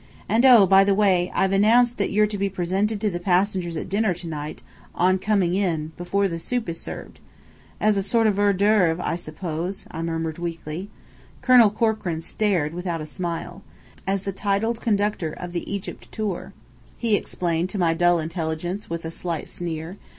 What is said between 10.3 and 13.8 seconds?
weakly. Colonel Corkran stared, without a smile.